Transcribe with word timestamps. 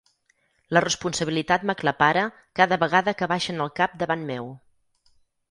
La 0.77 0.81
responsabilitat 0.85 1.67
m'aclapara 1.71 2.23
cada 2.61 2.79
vegada 2.85 3.15
que 3.21 3.27
abaixen 3.27 3.67
el 3.67 3.71
cap 3.83 3.95
davant 4.05 4.27
meu. 4.33 4.51